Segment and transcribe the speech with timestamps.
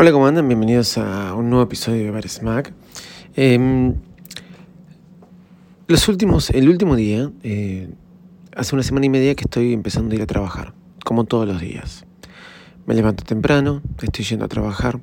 [0.00, 0.46] Hola, ¿cómo andan?
[0.46, 2.72] Bienvenidos a un nuevo episodio de Bar Smack.
[3.34, 3.96] Em,
[5.88, 7.88] los últimos, el último día, eh,
[8.54, 10.72] hace una semana y media que estoy empezando a ir a trabajar,
[11.04, 12.06] como todos los días.
[12.86, 15.00] Me levanto temprano, estoy yendo a trabajar.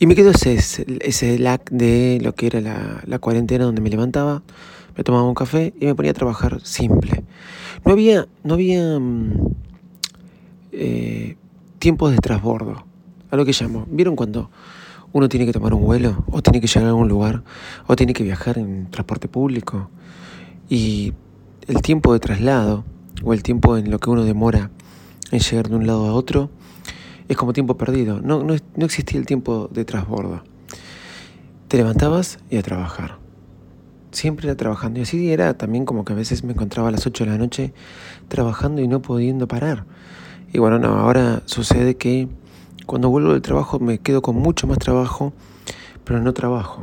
[0.00, 0.58] Y me quedo ese,
[1.00, 4.42] ese lag de lo que era la, la cuarentena donde me levantaba,
[4.96, 7.22] me tomaba un café y me ponía a trabajar simple.
[7.84, 9.54] No había, no había mm,
[10.72, 11.36] eh,
[11.80, 12.84] tiempos de transbordo,
[13.30, 13.86] a lo que llamo.
[13.90, 14.50] ¿Vieron cuando
[15.12, 17.42] uno tiene que tomar un vuelo o tiene que llegar a algún lugar
[17.88, 19.90] o tiene que viajar en transporte público?
[20.68, 21.14] Y
[21.66, 22.84] el tiempo de traslado
[23.24, 24.70] o el tiempo en lo que uno demora
[25.32, 26.50] en llegar de un lado a otro
[27.28, 28.20] es como tiempo perdido.
[28.20, 30.42] No, no, no existía el tiempo de transbordo.
[31.68, 33.18] Te levantabas y a trabajar.
[34.10, 34.98] Siempre era trabajando.
[34.98, 37.38] Y así era también como que a veces me encontraba a las 8 de la
[37.38, 37.72] noche
[38.28, 39.86] trabajando y no pudiendo parar.
[40.52, 42.28] Y bueno, no, ahora sucede que
[42.86, 45.32] cuando vuelvo del trabajo me quedo con mucho más trabajo,
[46.04, 46.82] pero no trabajo.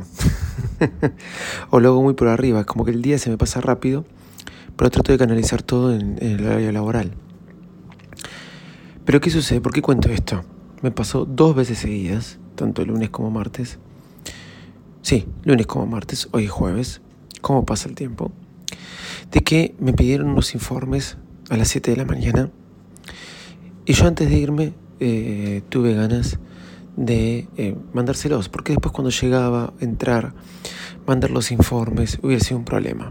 [1.70, 4.06] o lo hago muy por arriba, es como que el día se me pasa rápido,
[4.76, 7.12] pero trato de canalizar todo en, el horario laboral.
[9.04, 9.60] Pero ¿qué sucede?
[9.60, 10.44] ¿Por qué cuento esto?
[10.80, 13.78] Me pasó dos veces seguidas, tanto lunes como martes.
[15.02, 17.02] Sí, lunes como martes, hoy es jueves.
[17.42, 18.32] ¿Cómo pasa el tiempo?
[19.30, 21.18] De que me pidieron unos informes
[21.50, 22.50] a las 7 de la mañana
[23.88, 26.38] y yo antes de irme eh, tuve ganas
[26.96, 30.34] de eh, mandárselos, porque después cuando llegaba a entrar,
[31.06, 33.08] mandar los informes, hubiera sido un problema.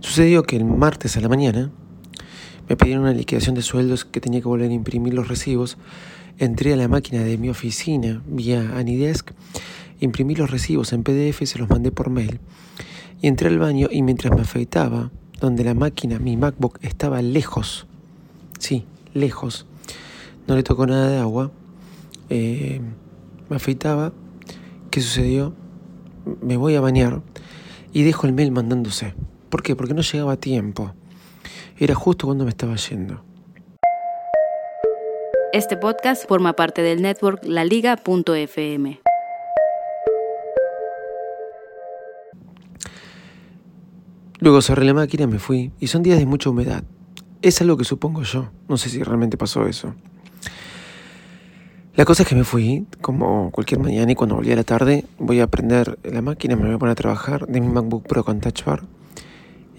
[0.00, 1.70] Sucedió que el martes a la mañana
[2.68, 5.78] me pidieron una liquidación de sueldos que tenía que volver a imprimir los recibos.
[6.36, 9.30] Entré a la máquina de mi oficina vía Anidesk,
[9.98, 12.38] imprimí los recibos en PDF se los mandé por mail.
[13.22, 15.10] Y entré al baño y mientras me afeitaba,
[15.40, 17.86] donde la máquina, mi MacBook, estaba lejos,
[18.58, 19.66] sí, lejos,
[20.50, 21.52] no le tocó nada de agua,
[22.28, 22.80] eh,
[23.48, 24.12] me afeitaba,
[24.90, 25.54] ¿qué sucedió?
[26.42, 27.22] Me voy a bañar
[27.92, 29.14] y dejo el mail mandándose.
[29.48, 29.76] ¿Por qué?
[29.76, 30.92] Porque no llegaba a tiempo.
[31.78, 33.22] Era justo cuando me estaba yendo.
[35.52, 39.00] Este podcast forma parte del network laliga.fm.
[44.40, 46.82] Luego cerré la máquina, me fui y son días de mucha humedad.
[47.40, 48.50] Es algo que supongo yo.
[48.68, 49.94] No sé si realmente pasó eso.
[52.00, 55.04] La cosa es que me fui, como cualquier mañana, y cuando volví a la tarde,
[55.18, 58.24] voy a prender la máquina, me voy a poner a trabajar de mi MacBook Pro
[58.24, 58.84] con Touch Bar.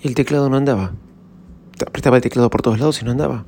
[0.03, 0.93] Y el teclado no andaba.
[1.83, 3.45] Apretaba el teclado por todos lados y no andaba.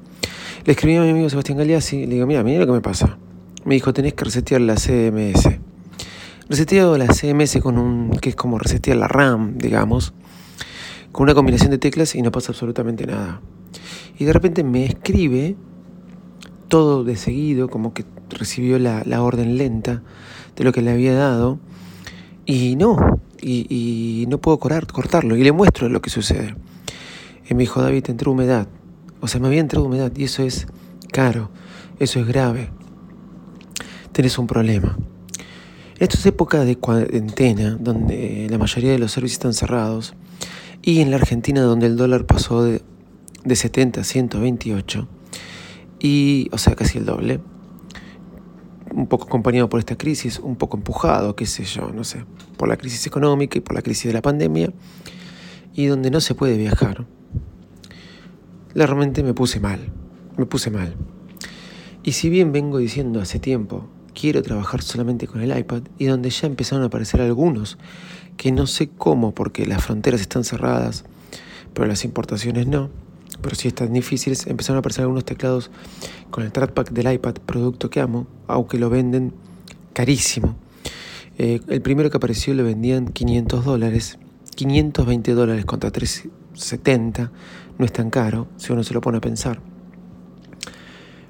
[0.65, 2.81] Le escribí a mi amigo Sebastián Galeazzi y le digo, mira, mira lo que me
[2.81, 3.19] pasa.
[3.63, 5.49] Me dijo, tenés que resetear la CMS.
[6.49, 10.15] Reseteo la CMS con un, que es como resetear la RAM, digamos,
[11.11, 13.39] con una combinación de teclas y no pasa absolutamente nada.
[14.17, 15.57] Y de repente me escribe
[16.73, 20.01] todo de seguido, como que recibió la, orden lenta
[20.55, 21.59] de lo que le había dado,
[22.47, 26.55] y no, y, no puedo cortarlo, y le muestro lo que sucede.
[27.47, 28.67] Y me dijo, David, entró humedad.
[29.21, 30.65] O sea, me había entrado humedad, y eso es
[31.11, 31.51] caro,
[31.99, 32.71] eso es grave.
[34.11, 34.97] Tenés un problema.
[35.99, 40.15] Esto es época de cuarentena, donde la mayoría de los servicios están cerrados,
[40.81, 42.81] y en la Argentina, donde el dólar pasó de,
[43.45, 45.07] de 70 a 128,
[46.03, 47.39] y, o sea, casi el doble.
[48.93, 52.25] Un poco acompañado por esta crisis, un poco empujado, qué sé yo, no sé,
[52.57, 54.71] por la crisis económica y por la crisis de la pandemia,
[55.73, 57.07] y donde no se puede viajar.
[58.75, 59.79] Realmente me puse mal,
[60.37, 60.93] me puse mal.
[62.03, 66.29] Y si bien vengo diciendo hace tiempo, quiero trabajar solamente con el iPad, y donde
[66.29, 67.77] ya empezaron a aparecer algunos,
[68.35, 71.05] que no sé cómo, porque las fronteras están cerradas,
[71.73, 72.89] pero las importaciones no,
[73.43, 75.69] pero si están difíciles, empezaron a aparecer algunos teclados
[76.31, 79.33] con el trackpad del iPad, producto que amo, aunque lo venden
[79.93, 80.55] carísimo.
[81.37, 84.17] Eh, el primero que apareció le vendían 500 dólares,
[84.55, 87.31] 520 dólares contra 370,
[87.77, 89.59] no es tan caro si uno se lo pone a pensar.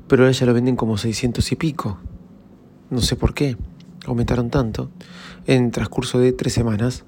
[0.07, 1.98] Pero ahora ya lo venden como 600 y pico.
[2.89, 3.57] No sé por qué,
[4.06, 4.92] aumentaron tanto
[5.48, 7.06] en transcurso de tres semanas.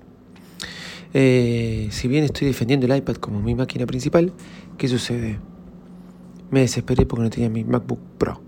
[1.14, 4.34] Eh, si bien estoy defendiendo el iPad como mi máquina principal,
[4.78, 5.40] ¿qué sucede?
[6.52, 8.42] Me desesperé porque no tenía mi MacBook Pro.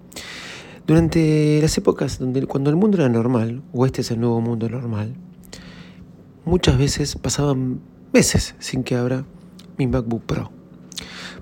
[0.86, 4.70] Durante las épocas donde, cuando el mundo era normal, o este es el nuevo mundo
[4.70, 5.16] normal,
[6.46, 7.82] muchas veces pasaban
[8.14, 9.26] meses sin que abra
[9.78, 10.52] mi MacBook Pro.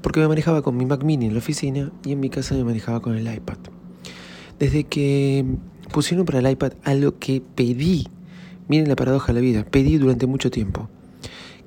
[0.01, 2.63] Porque me manejaba con mi Mac mini en la oficina y en mi casa me
[2.63, 3.57] manejaba con el iPad.
[4.59, 5.45] Desde que
[5.91, 8.07] pusieron para el iPad algo que pedí,
[8.67, 10.89] miren la paradoja de la vida, pedí durante mucho tiempo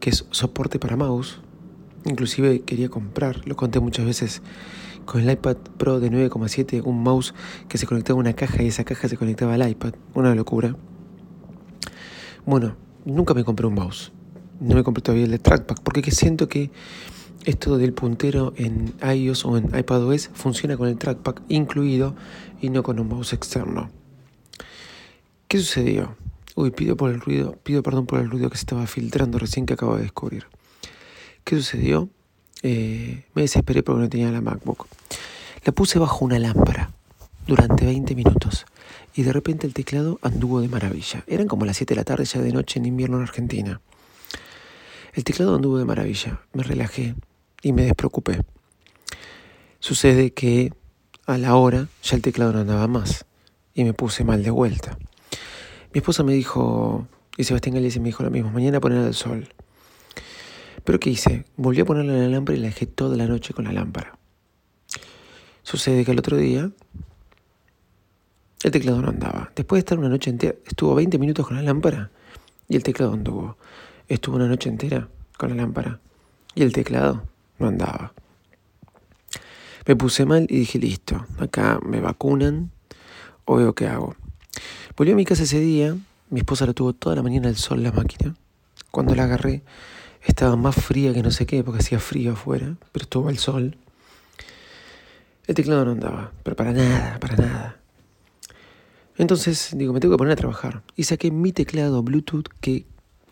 [0.00, 1.40] que es soporte para mouse.
[2.08, 4.42] Inclusive quería comprar, lo conté muchas veces,
[5.04, 7.34] con el iPad Pro de 9,7, un mouse
[7.68, 9.92] que se conectaba a una caja y esa caja se conectaba al iPad.
[10.14, 10.74] Una locura.
[12.46, 14.10] Bueno, nunca me compré un mouse.
[14.58, 16.70] No me compré todavía el de trackpad, porque siento que
[17.44, 22.16] esto del puntero en iOS o en iPadOS funciona con el trackpad incluido
[22.62, 23.90] y no con un mouse externo.
[25.46, 26.16] ¿Qué sucedió?
[26.56, 29.66] Uy, pido por el ruido, pido perdón por el ruido que se estaba filtrando recién
[29.66, 30.46] que acabo de descubrir.
[31.48, 32.10] ¿Qué sucedió?
[32.62, 34.86] Eh, me desesperé porque no tenía la MacBook.
[35.64, 36.90] La puse bajo una lámpara
[37.46, 38.66] durante 20 minutos
[39.14, 41.24] y de repente el teclado anduvo de maravilla.
[41.26, 43.80] Eran como las 7 de la tarde ya de noche en invierno en Argentina.
[45.14, 46.38] El teclado anduvo de maravilla.
[46.52, 47.14] Me relajé
[47.62, 48.42] y me despreocupé.
[49.80, 50.74] Sucede que
[51.24, 53.24] a la hora ya el teclado no andaba más
[53.72, 54.98] y me puse mal de vuelta.
[55.94, 57.08] Mi esposa me dijo,
[57.38, 59.48] y Sebastián Galicia me dijo lo mismo, mañana poner al sol.
[60.88, 61.44] Pero ¿qué hice?
[61.58, 64.16] Volví a ponerla en la lámpara y la dejé toda la noche con la lámpara.
[65.62, 66.70] Sucede que el otro día
[68.62, 69.52] el teclado no andaba.
[69.54, 72.10] Después de estar una noche entera, estuvo 20 minutos con la lámpara
[72.70, 73.58] y el teclado anduvo.
[74.08, 76.00] Estuvo una noche entera con la lámpara
[76.54, 77.22] y el teclado
[77.58, 78.14] no andaba.
[79.84, 82.70] Me puse mal y dije, listo, acá me vacunan
[83.44, 84.16] o veo qué hago.
[84.96, 85.94] Volví a mi casa ese día,
[86.30, 88.34] mi esposa la tuvo toda la mañana al sol la máquina.
[88.90, 89.62] Cuando la agarré
[90.22, 93.76] estaba más fría que no sé qué, porque hacía frío afuera, pero estuvo al sol.
[95.46, 97.80] El teclado no andaba, pero para nada, para nada.
[99.16, 100.82] Entonces digo, me tengo que poner a trabajar.
[100.94, 102.86] Y saqué mi teclado Bluetooth que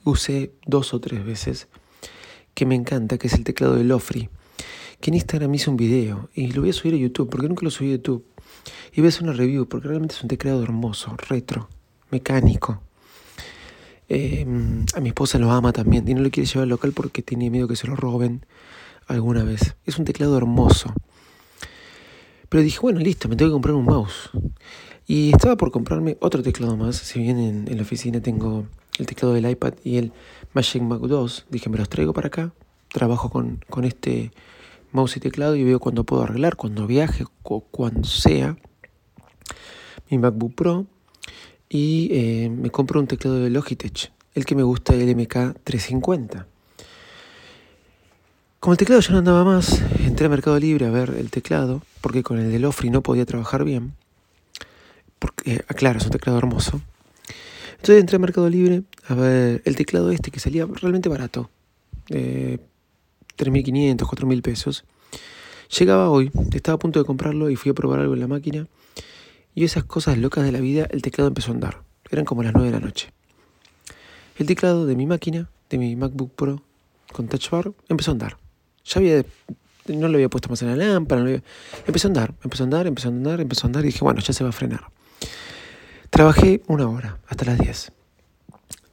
[0.05, 1.69] usé dos o tres veces,
[2.55, 4.29] que me encanta, que es el teclado de Lofri,
[5.00, 7.65] que en Instagram hice un video y lo voy a subir a YouTube, porque nunca
[7.65, 8.25] lo subí a YouTube.
[8.93, 11.69] Y voy a hacer una review porque realmente es un teclado hermoso, retro,
[12.11, 12.82] mecánico.
[14.08, 17.23] Em, a mi esposa lo ama también y no lo quiere llevar al local porque
[17.23, 18.47] tiene miedo que se lo roben
[19.06, 19.75] alguna vez.
[19.85, 20.94] Es un teclado hermoso.
[22.49, 24.31] Pero dije, bueno, listo, me tengo que comprar un mouse.
[25.06, 26.97] Y estaba por comprarme otro teclado más.
[26.97, 28.67] Si bien en, la oficina tengo
[28.99, 30.12] el teclado del iPad y el
[30.53, 32.53] Magic Mac 2, dije, me los traigo para acá.
[32.88, 34.31] Trabajo con, con este
[34.93, 38.56] mouse y teclado y veo cuando puedo arreglar, cuando viaje o cuando sea
[40.08, 40.87] mi MacBook Pro
[41.69, 46.47] y eh, me compro un teclado de Logitech, el que me gusta, el MK350.
[48.61, 51.83] Como el teclado ya no andaba más, entré a Mercado Libre a ver el teclado,
[52.01, 53.95] porque con el de Lofri no podía trabajar bien.
[55.19, 56.81] Porque, aclaro, ah, es un teclado hermoso.
[57.77, 61.51] Entonces entré a Mercado Libre a ver el teclado este que salía realmente barato.
[62.08, 62.58] Eh,
[63.37, 64.85] 3.500, 4.000 pesos.
[65.79, 68.67] Llegaba hoy, estaba a punto de comprarlo y fui a probar algo en la máquina.
[69.56, 71.82] Y esas cosas locas de la vida, el teclado empezó a andar.
[72.08, 73.13] Eran como las 9 de la noche.
[74.36, 76.63] El teclado de mi máquina, de mi MacBook Pro
[77.13, 78.36] con Touch Bar, empezó a andar.
[78.84, 79.25] Ya había,
[79.89, 81.29] no lo había puesto más en la lámpara,
[81.84, 84.20] empezó a andar, empezó a andar, empezó a andar, empezó a andar y dije, bueno,
[84.20, 84.93] ya se va a frenar.
[86.10, 87.93] Trabajé una hora, hasta las 10.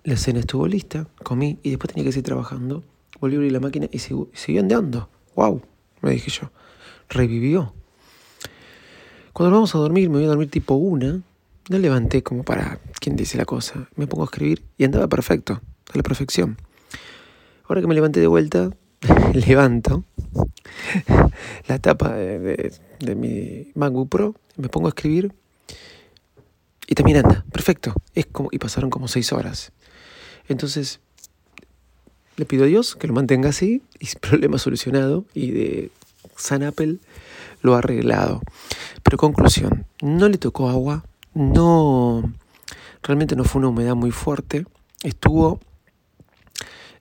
[0.05, 2.83] La cena estuvo lista, comí y después tenía que seguir trabajando
[3.23, 5.07] volvió a abrir la máquina y siguió, andando.
[5.35, 5.61] ¡Wow!
[6.01, 6.51] Me dije yo.
[7.07, 7.73] Revivió.
[9.33, 11.21] Cuando vamos a dormir, me voy a dormir tipo una.
[11.67, 13.89] No levanté como para quien dice la cosa.
[13.95, 15.59] Me pongo a escribir y andaba perfecto,
[15.91, 16.57] a la perfección.
[17.67, 18.69] Ahora que me levanté de vuelta,
[19.33, 20.03] levanto
[21.67, 25.33] la tapa de, de, mi MacBook Pro, me pongo a escribir
[26.85, 27.95] y también anda, perfecto.
[28.13, 29.71] Es como, y pasaron como seis horas.
[30.47, 30.99] Entonces,
[32.37, 35.91] le pido a Dios que lo mantenga así y problema solucionado y de
[36.35, 36.97] San Apple
[37.63, 38.41] lo ha arreglado.
[39.01, 41.03] Pero conclusión, no le tocó agua,
[41.33, 42.31] no,
[43.01, 44.65] realmente no fue una humedad muy fuerte,
[45.01, 45.59] estuvo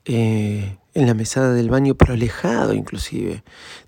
[0.06, 3.44] eh, en la mesada del baño, pero alejado inclusive,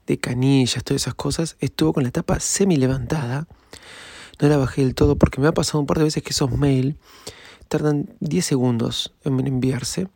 [0.06, 3.46] de canillas, todas esas cosas, estuvo con la tapa semi levantada,
[4.40, 6.50] no la bajé del todo porque me ha pasado un par de veces que esos
[6.50, 6.96] mails
[7.68, 10.08] tardan 10 segundos en enviarse.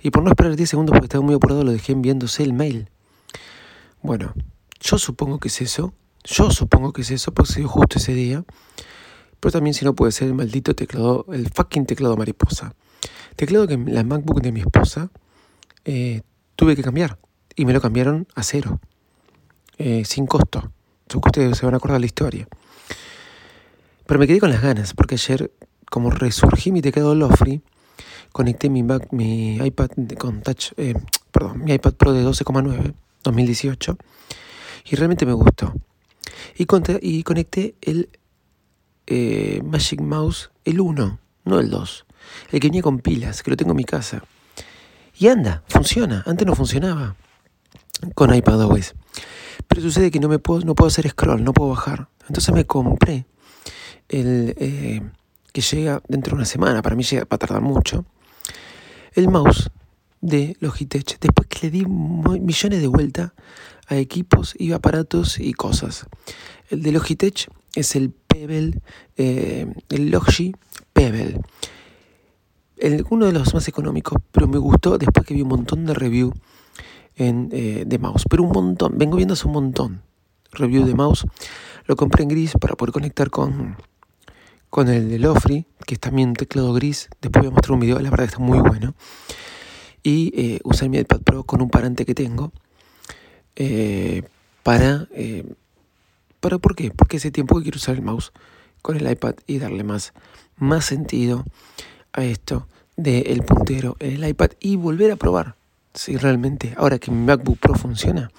[0.00, 2.90] Y por no esperar 10 segundos porque estaba muy apurado, lo dejé enviándose el mail.
[4.02, 4.34] Bueno,
[4.80, 5.94] yo supongo que es eso.
[6.24, 8.44] Yo supongo que es eso porque se justo ese día.
[9.40, 12.74] Pero también si no puede ser el maldito teclado, el fucking teclado mariposa.
[13.36, 15.10] Teclado que la MacBook de mi esposa
[15.84, 16.22] eh,
[16.56, 17.18] tuve que cambiar.
[17.56, 18.80] Y me lo cambiaron a cero.
[19.78, 20.72] Eh, sin costo.
[21.14, 22.48] Ustedes se van a acordar la historia.
[24.06, 25.52] Pero me quedé con las ganas, porque ayer,
[25.90, 27.62] como resurgí mi teclado Lofree,
[28.32, 28.80] conecté mi
[29.56, 30.94] iPad con Touch, eh,
[31.30, 33.96] perdón, mi iPad Pro de 12,9, 2018,
[34.84, 35.74] y realmente me gustó.
[36.56, 36.66] Y,
[37.00, 38.10] y conecté el
[39.06, 42.06] eh, Magic Mouse, el 1, no el 2,
[42.52, 44.22] el que venía con pilas, que lo tengo en mi casa.
[45.18, 46.22] Y anda, funciona.
[46.26, 47.16] Antes no funcionaba
[48.14, 48.94] con iPadOS.
[49.68, 52.08] Pero sucede que no, me puedo, no puedo hacer scroll, no puedo bajar.
[52.28, 53.26] Entonces me compré
[54.08, 55.02] el eh,
[55.52, 58.04] que llega dentro de una semana, para mí llega, va a tardar mucho,
[59.14, 59.70] el mouse
[60.24, 63.32] de Logitech, después que le di millones de vueltas
[63.88, 66.06] a equipos y aparatos y cosas.
[66.70, 68.80] El de Logitech es el Pebble,
[69.18, 70.54] eh, el Logi
[70.94, 71.40] Pebble.
[72.78, 75.92] El, uno de los más económicos, pero me gustó después que vi un montón de
[75.92, 76.32] review
[77.16, 78.24] en, eh, de mouse.
[78.28, 80.02] Pero un montón, vengo viendo hace un montón
[80.52, 81.26] review de mouse.
[81.84, 83.76] Lo compré en gris para poder conectar con,
[84.70, 87.10] con el de Lofri, que es también un teclado gris.
[87.20, 88.94] Después voy a mostrar un video, la verdad está muy bueno.
[90.04, 92.52] Y eh, usar mi iPad Pro con un parante que tengo.
[93.56, 94.22] Eh,
[94.62, 95.44] para, eh,
[96.38, 96.92] para, ¿por qué?
[96.92, 98.32] Porque ese tiempo que quiero usar el mouse
[98.82, 100.12] con el iPad y darle más,
[100.56, 101.44] más sentido
[102.12, 105.56] a esto del puntero en el iPad y volver a probar
[105.94, 108.30] si realmente, ahora que mi MacBook Pro funciona,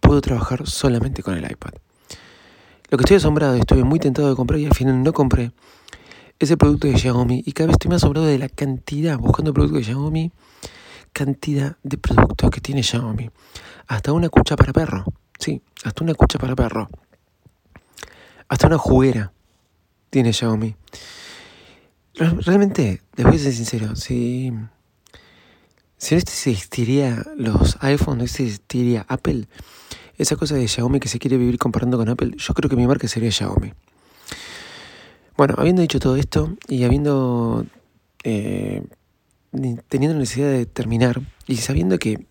[0.00, 1.72] puedo trabajar solamente con el iPad.
[2.88, 5.52] Lo que estoy asombrado estoy muy tentado de comprar y al final no compré
[6.38, 9.78] ese producto de Xiaomi y cada vez estoy más asombrado de la cantidad, buscando productos
[9.78, 10.32] de Xiaomi,
[11.12, 13.30] cantidad de productos que tiene Xiaomi.
[13.86, 15.04] Hasta una cucha para perro,
[15.38, 16.88] sí, hasta una cucha para perro.
[18.48, 19.32] Hasta una juguera
[20.10, 20.74] tiene Xiaomi.
[22.14, 24.52] Realmente, les voy a ser sincero, si,
[25.96, 29.46] si no existiría los iPhones, no existiría Apple,
[30.18, 32.86] esa cosa de Xiaomi que se quiere vivir comparando con Apple, yo creo que mi
[32.86, 33.72] marca sería Xiaomi.
[35.36, 37.64] Bueno, habiendo dicho todo esto y habiendo
[38.24, 38.82] eh,
[39.88, 42.26] teniendo necesidad de terminar y sabiendo que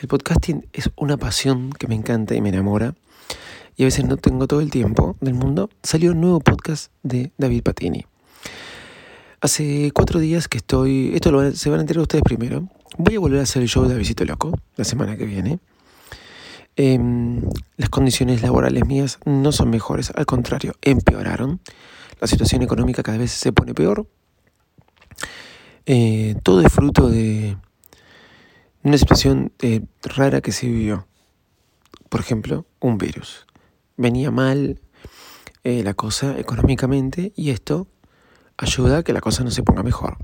[0.00, 2.94] el podcasting es una pasión que me encanta y me enamora
[3.76, 7.32] y a veces no tengo todo el tiempo del mundo, salió un nuevo podcast de
[7.38, 8.04] David Patini.
[9.40, 12.68] Hace cuatro días que estoy, esto lo, se van a enterar ustedes primero,
[12.98, 15.58] voy a volver a hacer el show de Visito Loco la semana que viene.
[16.76, 17.42] Em,
[17.76, 21.60] las condiciones laborales mías no son mejores, al contrario, empeoraron.
[22.20, 24.06] La situación económica cada vez se pone peor.
[25.86, 27.56] Eh, todo es fruto de
[28.84, 31.06] una situación eh, rara que se vivió.
[32.08, 33.46] Por ejemplo, un virus.
[33.96, 34.80] Venía mal
[35.64, 37.88] eh, la cosa económicamente y esto
[38.58, 40.18] ayuda a que la cosa no se ponga mejor.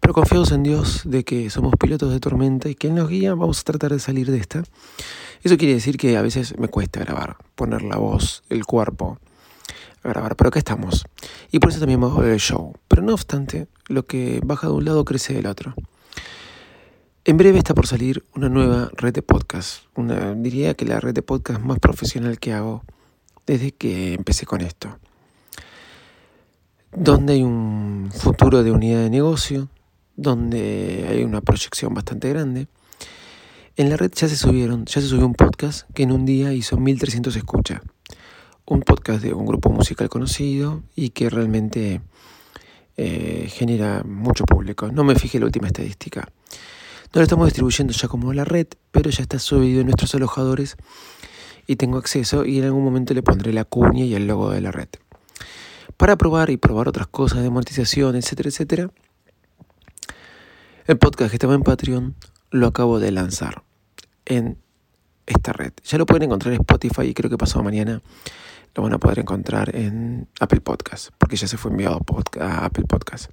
[0.00, 3.34] Pero confiados en Dios de que somos pilotos de tormenta y que Él nos guía,
[3.34, 4.62] vamos a tratar de salir de esta.
[5.42, 9.18] Eso quiere decir que a veces me cuesta grabar, poner la voz, el cuerpo,
[10.02, 11.04] a grabar, pero acá estamos.
[11.50, 12.74] Y por eso también bajo el show.
[13.00, 15.74] Pero no obstante, lo que baja de un lado crece del otro.
[17.24, 19.84] En breve está por salir una nueva red de podcast.
[19.94, 22.84] Una, diría que la red de podcast más profesional que hago
[23.46, 24.98] desde que empecé con esto.
[26.92, 29.70] Donde hay un futuro de unidad de negocio,
[30.16, 32.68] donde hay una proyección bastante grande.
[33.76, 36.52] En la red ya se subieron, ya se subió un podcast que en un día
[36.52, 37.80] hizo 1300 escuchas.
[38.66, 42.02] Un podcast de un grupo musical conocido y que realmente
[42.96, 44.90] eh, genera mucho público.
[44.92, 46.28] No me fijé la última estadística.
[47.12, 50.76] No lo estamos distribuyendo ya como la red, pero ya está subido en nuestros alojadores
[51.66, 54.60] y tengo acceso y en algún momento le pondré la cuña y el logo de
[54.60, 54.88] la red.
[55.96, 58.90] Para probar y probar otras cosas de amortización, etcétera, etcétera,
[60.86, 62.14] el podcast que estaba en Patreon
[62.50, 63.62] lo acabo de lanzar
[64.24, 64.58] en
[65.30, 65.72] esta red.
[65.84, 68.02] Ya lo pueden encontrar en Spotify y creo que pasado mañana
[68.74, 72.00] lo van a poder encontrar en Apple Podcast, porque ya se fue enviado
[72.40, 73.30] a Apple Podcast.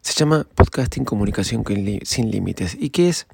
[0.00, 1.64] Se llama Podcasting Comunicación
[2.02, 2.76] sin Límites.
[2.78, 3.26] ¿Y qué es?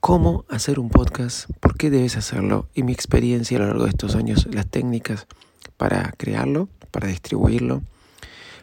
[0.00, 1.50] ¿Cómo hacer un podcast?
[1.60, 2.68] ¿Por qué debes hacerlo?
[2.74, 5.26] Y mi experiencia a lo largo de estos años, las técnicas
[5.76, 7.82] para crearlo, para distribuirlo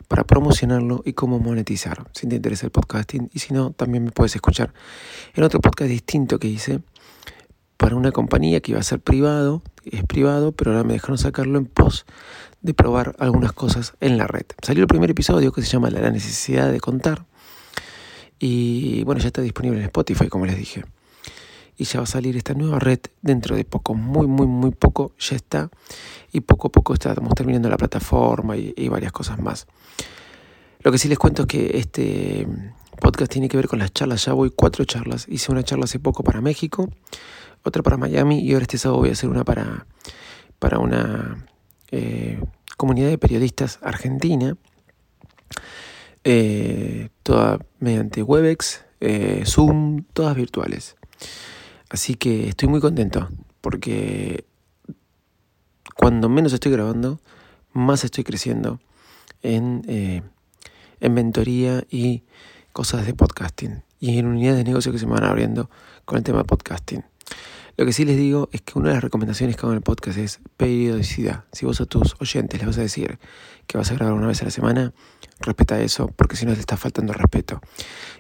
[0.07, 2.05] para promocionarlo y cómo monetizar.
[2.13, 4.73] Si te interesa el podcasting y si no, también me puedes escuchar
[5.33, 6.81] en otro podcast distinto que hice
[7.77, 11.57] para una compañía que iba a ser privado, es privado, pero ahora me dejaron sacarlo
[11.57, 12.05] en pos
[12.61, 14.45] de probar algunas cosas en la red.
[14.61, 17.25] Salió el primer episodio que se llama La necesidad de contar.
[18.39, 20.83] Y bueno, ya está disponible en Spotify, como les dije.
[21.77, 25.11] Y ya va a salir esta nueva red dentro de poco, muy, muy, muy poco,
[25.19, 25.69] ya está.
[26.31, 29.67] Y poco a poco estamos terminando la plataforma y, y varias cosas más.
[30.79, 32.47] Lo que sí les cuento es que este
[32.99, 34.25] podcast tiene que ver con las charlas.
[34.25, 35.27] Ya voy cuatro charlas.
[35.27, 36.89] Hice una charla hace poco para México,
[37.65, 39.87] otra para Miami y ahora este sábado voy a hacer una para,
[40.59, 41.45] para una
[41.89, 42.39] eh,
[42.77, 44.55] comunidad de periodistas argentina.
[46.23, 50.95] Eh, toda mediante Webex, eh, Zoom, todas virtuales.
[51.89, 53.29] Así que estoy muy contento
[53.61, 54.45] porque
[55.95, 57.19] cuando menos estoy grabando,
[57.73, 58.79] más estoy creciendo
[59.41, 59.83] en,
[60.99, 62.23] en mentoría y
[62.73, 65.69] cosas de podcasting y en unidades de negocio que se me van abriendo
[66.05, 67.03] con el tema de podcasting.
[67.77, 69.83] Lo que sí les digo es que una de las recomendaciones que hago en el
[69.83, 71.43] podcast es periodicidad.
[71.51, 73.19] Si vos a tus oyentes les vas a decir
[73.67, 74.93] que vas a grabar una vez a la semana,
[75.41, 77.59] respeta eso, porque si no te está faltando respeto.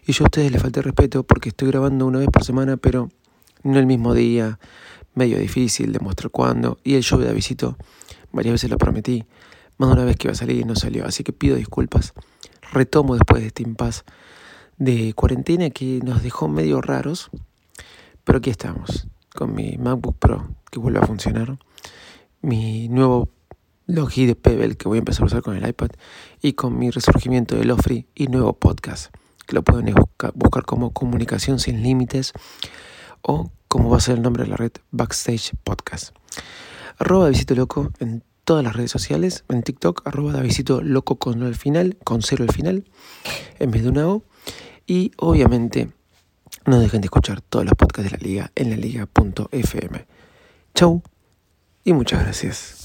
[0.05, 3.09] Y yo a ustedes les falté respeto porque estoy grabando una vez por semana, pero
[3.63, 4.59] no el mismo día,
[5.13, 6.77] medio difícil de mostrar cuándo.
[6.83, 7.77] Y el show de Avisito,
[8.33, 9.23] varias veces lo prometí,
[9.77, 11.05] más de una vez que iba a salir y no salió.
[11.05, 12.13] Así que pido disculpas.
[12.73, 14.03] Retomo después de este impasse
[14.77, 17.29] de cuarentena que nos dejó medio raros,
[18.25, 21.59] pero aquí estamos con mi MacBook Pro que vuelve a funcionar,
[22.41, 23.29] mi nuevo
[23.85, 25.89] Logi de Pebble que voy a empezar a usar con el iPad
[26.41, 29.13] y con mi resurgimiento de Lofree y nuevo podcast
[29.45, 29.93] que lo pueden
[30.33, 32.33] buscar como Comunicación sin Límites
[33.21, 36.15] o como va a ser el nombre de la red Backstage Podcast.
[36.97, 41.97] Arroba Visito Loco en todas las redes sociales, en TikTok, arroba Visito Loco con final,
[42.03, 42.85] con cero al final,
[43.59, 44.23] en vez de una O.
[44.87, 45.91] Y obviamente
[46.65, 50.05] no dejen de escuchar todos los podcasts de la liga en la liga.fm.
[50.73, 51.01] Chau
[51.83, 52.84] y muchas gracias.